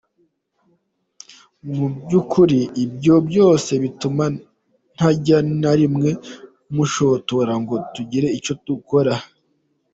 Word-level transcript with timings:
Muby’ukuri 1.75 2.59
ibyo 2.83 3.15
byose 3.27 3.71
bituma 3.83 4.25
ntajya 4.95 5.37
na 5.61 5.71
rimwe 5.79 6.09
mushotora 6.73 7.53
ngo 7.61 7.75
tugire 7.93 8.27
icyo 8.37 8.53
dukora. 8.65 9.13